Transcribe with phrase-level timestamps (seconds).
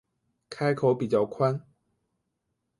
[0.49, 1.61] 开口比较宽